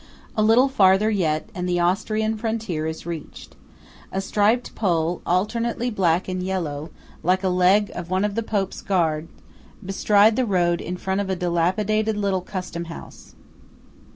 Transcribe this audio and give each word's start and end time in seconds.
A 0.35 0.41
little 0.41 0.67
farther 0.67 1.11
yet, 1.11 1.47
and 1.53 1.69
the 1.69 1.79
Austrian 1.79 2.35
frontier 2.35 2.87
is 2.87 3.05
reached. 3.05 3.55
A 4.11 4.19
striped 4.19 4.73
pole, 4.73 5.21
alternately 5.27 5.91
black 5.91 6.27
and 6.27 6.41
yellow, 6.41 6.89
like 7.21 7.43
a 7.43 7.49
leg 7.49 7.91
of 7.93 8.09
one 8.09 8.25
of 8.25 8.33
the 8.33 8.41
Pope's 8.41 8.81
guard, 8.81 9.27
bestrides 9.85 10.37
the 10.37 10.43
road 10.47 10.81
in 10.81 10.97
front 10.97 11.21
of 11.21 11.29
a 11.29 11.35
dilapidated 11.35 12.17
little 12.17 12.41
customhouse. 12.41 13.35